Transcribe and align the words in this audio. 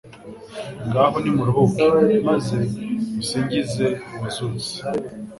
Ngaho 0.87 1.15
nimuruhuke, 1.19 1.83
maaze 2.25 2.57
musingize 3.13 3.87
Uwazutse. 4.15 4.73